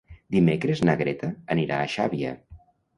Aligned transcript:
Dimecres 0.35 0.81
na 0.89 0.97
Greta 1.03 1.31
anirà 1.57 1.81
a 1.85 1.95
Xàbia. 1.99 2.37